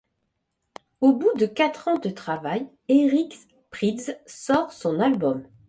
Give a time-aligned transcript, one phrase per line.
[1.01, 3.35] Au bout de quatre ans de travail, Eric
[3.69, 5.43] Prydz sort son album'.